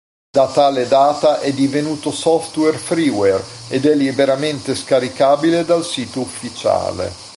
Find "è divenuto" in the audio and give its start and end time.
1.41-2.09